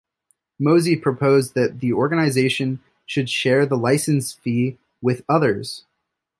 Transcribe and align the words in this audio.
Mosey 0.57 0.95
proposed 0.95 1.53
that 1.53 1.79
the 1.79 1.93
organisation 1.93 2.79
should 3.05 3.29
share 3.29 3.67
the 3.67 3.77
licence 3.77 4.33
fee 4.33 4.79
with 4.99 5.23
others. 5.29 5.85